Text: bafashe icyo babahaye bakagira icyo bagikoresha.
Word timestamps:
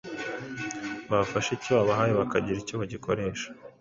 bafashe 1.11 1.49
icyo 1.57 1.71
babahaye 1.77 2.11
bakagira 2.19 2.57
icyo 2.61 2.75
bagikoresha. 2.81 3.47